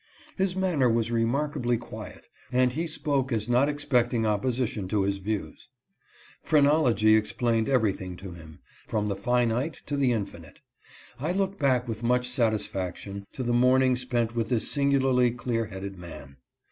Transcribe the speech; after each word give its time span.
His 0.35 0.55
manner 0.55 0.89
was 0.89 1.11
remarkably 1.11 1.77
quiet, 1.77 2.27
and 2.51 2.73
he 2.73 2.87
spoke 2.87 3.31
as 3.31 3.47
not 3.47 3.69
expecting 3.69 4.25
opposition 4.25 4.87
to 4.87 5.03
his 5.03 5.19
views. 5.19 5.69
Phrenology 6.41 7.15
explained 7.15 7.69
everything 7.69 8.17
to 8.17 8.31
him, 8.31 8.57
from 8.87 9.09
the 9.09 9.15
finite 9.15 9.83
to 9.85 9.95
the 9.95 10.11
infinite. 10.11 10.59
I 11.19 11.33
look 11.33 11.59
back 11.59 11.87
with 11.87 12.01
much 12.01 12.27
satis 12.27 12.65
faction 12.65 13.27
to 13.33 13.43
the 13.43 13.53
morning 13.53 13.95
spent 13.95 14.35
with 14.35 14.49
this 14.49 14.71
singularly 14.71 15.29
clear 15.29 15.65
headed 15.67 15.99
man. 15.99 16.37